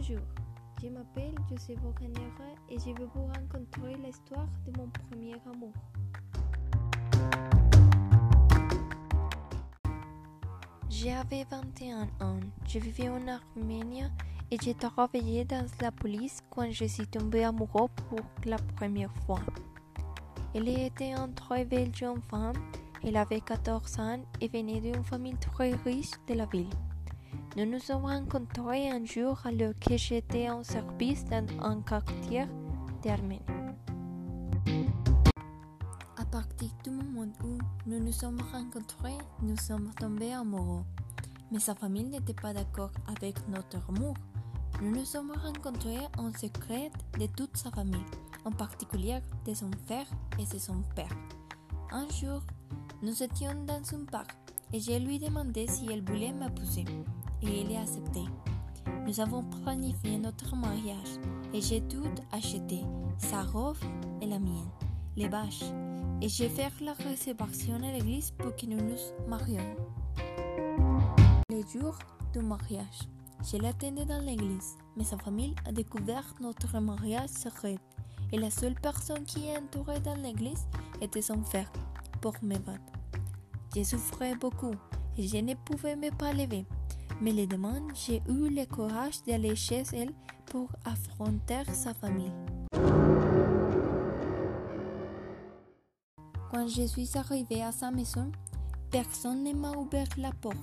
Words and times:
je 0.00 0.88
m'appelle 0.88 1.34
Joseph 1.50 1.78
Canera 1.98 2.50
et 2.68 2.78
je 2.78 2.86
vais 2.86 3.08
vous 3.14 3.26
raconter 3.26 3.96
l'histoire 4.04 4.46
de 4.66 4.78
mon 4.78 4.88
premier 4.88 5.34
amour. 5.46 5.72
J'avais 10.88 11.44
21 11.50 12.02
ans, 12.20 12.40
je 12.66 12.78
vivais 12.78 13.08
en 13.08 13.26
Arménie 13.26 14.04
et 14.50 14.56
j'ai 14.62 14.74
travaillé 14.74 15.44
dans 15.44 15.66
la 15.80 15.90
police 15.90 16.42
quand 16.50 16.70
je 16.70 16.84
suis 16.84 17.06
tombé 17.06 17.44
amoureux 17.44 17.88
pour 18.08 18.20
la 18.44 18.56
première 18.76 19.12
fois. 19.26 19.40
Elle 20.54 20.68
était 20.68 21.12
une 21.12 21.34
très 21.34 21.64
belle 21.64 21.94
jeune 21.94 22.22
femme, 22.30 22.56
elle 23.04 23.16
avait 23.16 23.40
14 23.40 23.98
ans 24.00 24.22
et 24.40 24.48
venait 24.48 24.80
d'une 24.80 25.04
famille 25.04 25.36
très 25.36 25.74
riche 25.74 26.12
de 26.26 26.34
la 26.34 26.46
ville. 26.46 26.70
Nous 27.58 27.66
nous 27.66 27.80
sommes 27.80 28.04
rencontrés 28.04 28.88
un 28.88 29.04
jour 29.04 29.36
alors 29.44 29.72
que 29.80 29.96
j'étais 29.96 30.48
en 30.48 30.62
service 30.62 31.24
dans 31.24 31.44
un 31.60 31.80
quartier 31.80 32.46
d'Arménie. 33.02 33.42
À 36.16 36.24
partir 36.24 36.68
du 36.84 36.90
moment 36.90 37.26
où 37.42 37.58
nous 37.84 37.98
nous 37.98 38.12
sommes 38.12 38.40
rencontrés, 38.52 39.18
nous 39.42 39.56
sommes 39.56 39.90
tombés 39.98 40.34
amoureux. 40.34 40.84
Mais 41.50 41.58
sa 41.58 41.74
famille 41.74 42.04
n'était 42.04 42.32
pas 42.32 42.52
d'accord 42.52 42.92
avec 43.08 43.36
notre 43.48 43.78
amour. 43.88 44.14
Nous 44.80 44.92
nous 44.92 45.04
sommes 45.04 45.32
rencontrés 45.32 46.06
en 46.16 46.32
secret 46.32 46.92
de 47.18 47.26
toute 47.26 47.56
sa 47.56 47.72
famille, 47.72 48.06
en 48.44 48.52
particulier 48.52 49.18
de 49.44 49.52
son 49.52 49.72
frère 49.84 50.06
et 50.38 50.44
de 50.44 50.60
son 50.60 50.80
père. 50.94 51.10
Un 51.90 52.08
jour, 52.10 52.40
nous 53.02 53.20
étions 53.20 53.64
dans 53.64 53.82
un 53.96 54.04
parc 54.04 54.36
et 54.72 54.78
je 54.78 54.92
lui 54.92 55.18
demandé 55.18 55.66
si 55.66 55.88
elle 55.90 56.04
voulait 56.04 56.32
m'épouser 56.32 56.84
et 57.42 57.60
elle 57.60 57.76
a 57.76 57.80
accepté. 57.80 58.20
Nous 59.06 59.20
avons 59.20 59.42
planifié 59.42 60.18
notre 60.18 60.54
mariage 60.56 61.18
et 61.52 61.60
j'ai 61.60 61.80
tout 61.82 62.10
acheté, 62.32 62.80
sa 63.18 63.42
robe 63.42 63.76
et 64.20 64.26
la 64.26 64.38
mienne, 64.38 64.70
les 65.16 65.28
bâches, 65.28 65.64
et 66.20 66.28
j'ai 66.28 66.48
fait 66.48 66.72
la 66.80 66.92
réservation 66.92 67.76
à 67.76 67.92
l'église 67.92 68.30
pour 68.32 68.54
que 68.56 68.66
nous 68.66 68.76
nous 68.76 69.28
marions. 69.28 69.76
Le 71.50 71.62
jour 71.62 71.98
du 72.32 72.40
mariage, 72.40 73.08
je 73.50 73.56
l'attendais 73.56 74.04
dans 74.04 74.20
l'église, 74.20 74.76
mais 74.96 75.04
sa 75.04 75.16
famille 75.16 75.54
a 75.66 75.72
découvert 75.72 76.34
notre 76.40 76.78
mariage 76.80 77.30
secret 77.30 77.78
et 78.32 78.38
la 78.38 78.50
seule 78.50 78.74
personne 78.74 79.24
qui 79.24 79.46
est 79.46 79.56
entourée 79.56 80.00
dans 80.00 80.16
l'église 80.16 80.66
était 81.00 81.22
son 81.22 81.42
frère 81.42 81.70
pour 82.20 82.34
me 82.42 82.58
battre. 82.58 82.92
Je 83.74 83.82
souffrais 83.84 84.34
beaucoup 84.34 84.74
et 85.16 85.26
je 85.26 85.36
ne 85.38 85.54
pouvais 85.54 85.96
me 85.96 86.10
pas 86.10 86.32
lever. 86.32 86.66
Mais 87.20 87.32
les 87.32 87.46
demandes, 87.46 87.90
j'ai 87.94 88.22
eu 88.28 88.48
le 88.48 88.64
courage 88.66 89.22
d'aller 89.26 89.56
chez 89.56 89.82
elle 89.92 90.12
pour 90.46 90.70
affronter 90.84 91.64
sa 91.72 91.92
famille. 91.92 92.32
Quand 96.50 96.66
je 96.68 96.82
suis 96.86 97.10
arrivée 97.16 97.62
à 97.62 97.72
sa 97.72 97.90
maison, 97.90 98.30
personne 98.90 99.42
ne 99.44 99.52
m'a 99.52 99.72
ouvert 99.72 100.08
la 100.16 100.30
porte. 100.32 100.56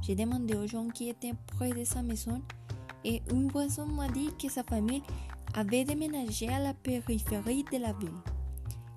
J'ai 0.00 0.14
demandé 0.14 0.54
aux 0.54 0.66
gens 0.66 0.88
qui 0.88 1.08
étaient 1.08 1.34
près 1.56 1.72
de 1.72 1.84
sa 1.84 2.02
maison 2.02 2.40
et 3.04 3.20
une 3.30 3.48
voisin 3.50 3.86
m'a 3.86 4.08
dit 4.08 4.30
que 4.40 4.48
sa 4.48 4.62
famille 4.62 5.02
avait 5.54 5.84
déménagé 5.84 6.48
à 6.48 6.60
la 6.60 6.74
périphérie 6.74 7.64
de 7.72 7.78
la 7.78 7.92
ville 7.92 8.22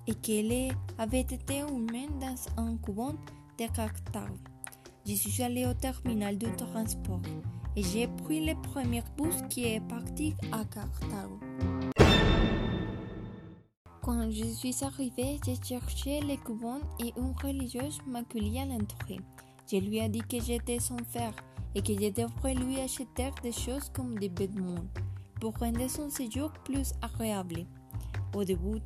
et 0.06 0.14
qu'elle 0.14 0.74
avait 0.98 1.20
été 1.20 1.60
humaine 1.60 2.18
dans 2.20 2.62
un 2.62 2.76
couvent 2.76 3.14
de 3.58 3.66
Cartago. 3.74 4.51
Je 5.04 5.14
suis 5.14 5.42
allée 5.42 5.66
au 5.66 5.74
terminal 5.74 6.38
de 6.38 6.46
transport 6.56 7.20
et 7.74 7.82
j'ai 7.82 8.06
pris 8.06 8.46
le 8.46 8.54
premier 8.62 9.02
bus 9.16 9.34
qui 9.50 9.64
est 9.64 9.80
parti 9.88 10.32
à 10.52 10.64
Cartago. 10.64 11.40
Quand 14.00 14.30
je 14.30 14.44
suis 14.44 14.76
arrivée, 14.82 15.40
j'ai 15.44 15.56
cherché 15.60 16.20
le 16.20 16.36
couvent 16.36 16.78
et 17.00 17.12
une 17.16 17.34
religieuse 17.42 17.98
m'accueillit 18.06 18.60
à 18.60 18.64
l'entrée. 18.64 19.18
Je 19.70 19.78
lui 19.78 19.98
ai 19.98 20.08
dit 20.08 20.22
que 20.22 20.40
j'étais 20.40 20.78
son 20.78 20.98
frère 21.10 21.34
et 21.74 21.82
que 21.82 21.94
je 21.94 22.10
devrais 22.10 22.54
lui 22.54 22.78
acheter 22.78 23.30
des 23.42 23.52
choses 23.52 23.90
comme 23.92 24.16
des 24.18 24.28
vêtements 24.28 24.84
pour 25.40 25.58
rendre 25.58 25.88
son 25.90 26.10
séjour 26.10 26.52
plus 26.64 26.92
agréable. 27.02 27.66
Au 28.34 28.44
début, 28.44 28.80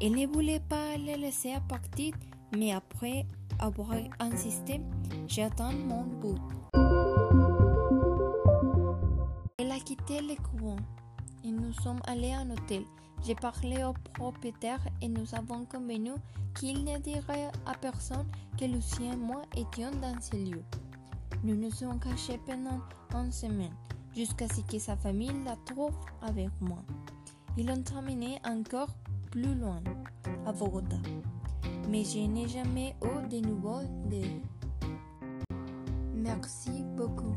elle 0.00 0.12
ne 0.12 0.26
voulait 0.26 0.60
pas 0.60 0.96
le 0.96 1.20
laisser 1.20 1.54
partir, 1.68 2.14
mais 2.56 2.72
après 2.72 3.26
avoir 3.58 3.92
insisté, 4.20 4.80
j'attends 5.26 5.72
mon 5.72 6.04
bout. 6.04 6.38
Elle 9.58 9.72
a 9.72 9.78
quitté 9.78 10.20
le 10.20 10.34
couvent 10.42 10.76
et 11.44 11.50
nous 11.50 11.72
sommes 11.72 12.00
allés 12.06 12.32
à 12.32 12.40
un 12.40 12.50
hôtel. 12.50 12.84
J'ai 13.24 13.34
parlé 13.34 13.82
au 13.84 13.94
propriétaire 14.12 14.80
et 15.00 15.08
nous 15.08 15.34
avons 15.34 15.64
convenu 15.64 16.12
qu'il 16.54 16.84
ne 16.84 16.98
dirait 16.98 17.50
à 17.66 17.74
personne 17.74 18.26
que 18.58 18.66
Lucien 18.66 19.12
et 19.12 19.16
moi 19.16 19.42
étions 19.56 19.90
dans 20.02 20.20
ce 20.20 20.36
lieu. 20.36 20.62
Nous 21.42 21.56
nous 21.56 21.70
sommes 21.70 21.98
cachés 21.98 22.38
pendant 22.46 22.80
une 23.14 23.32
semaine 23.32 23.74
jusqu'à 24.14 24.48
ce 24.48 24.60
que 24.60 24.78
sa 24.78 24.96
famille 24.96 25.32
la 25.44 25.56
trouve 25.64 25.94
avec 26.22 26.50
moi. 26.60 26.78
Ils 27.56 27.66
l'ont 27.66 27.84
emmené 27.96 28.38
encore 28.44 28.94
plus 29.30 29.54
loin, 29.54 29.82
à 30.46 30.52
Bogota. 30.52 30.96
Mais 31.94 32.02
je 32.02 32.18
n'ai 32.26 32.48
jamais 32.48 32.96
eu 33.04 33.28
de 33.28 33.38
nouveau 33.46 33.78
de 34.10 34.22
Merci 36.12 36.82
beaucoup. 36.96 37.36